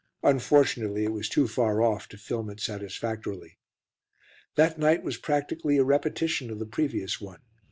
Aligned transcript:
Unfortunately, 0.23 1.03
it 1.05 1.11
was 1.13 1.29
too 1.29 1.47
far 1.47 1.83
off 1.83 2.07
to 2.07 2.17
film 2.17 2.49
it 2.49 2.59
satisfactorily. 2.59 3.59
That 4.55 4.79
night 4.79 5.03
was 5.03 5.17
practically 5.17 5.77
a 5.77 5.83
repetition 5.83 6.49
of 6.49 6.57
the 6.57 6.65
previous 6.65 7.21
one. 7.21 7.41